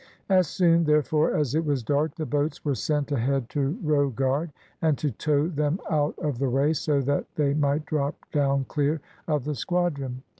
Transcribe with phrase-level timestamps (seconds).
[0.29, 4.51] As soon, therefore, as it was dark, the boats were sent ahead to row guard,
[4.81, 8.99] and to tow them out of the way, so that they might drop down clear
[9.27, 10.23] of the squadron.